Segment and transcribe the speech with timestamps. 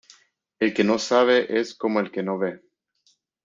[0.57, 2.59] El que no sabe es como el que no ve.